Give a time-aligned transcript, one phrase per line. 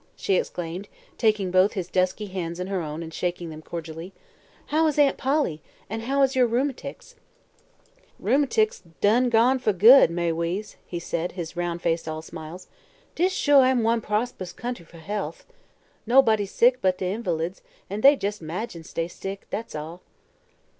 [0.15, 0.87] she exclaimed,
[1.19, 4.13] taking both his dusky hands in her own and shaking them cordially.
[4.65, 7.13] "How is Aunt Polly, and how is your 'rheum'tics'?"
[8.19, 12.67] "Rheum'tics done gone foh good, Ma'y Weeze," he said, his round face all smiles.
[13.13, 15.45] "Dis shuah am one prosterous country foh health.
[16.07, 20.01] Nobuddy sick but de invahlids, an' dey jus' 'magines dey's sick, dat's all."